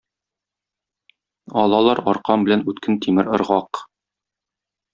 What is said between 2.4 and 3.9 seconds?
белән үткен тимер ыргак.